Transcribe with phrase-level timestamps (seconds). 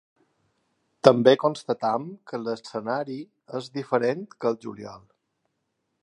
[1.07, 3.17] També constatem que l’escenari
[3.59, 5.05] és diferent que al juliol.